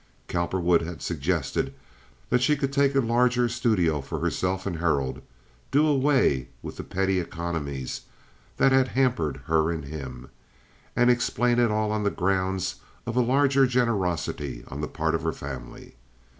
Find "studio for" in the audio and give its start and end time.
3.47-4.17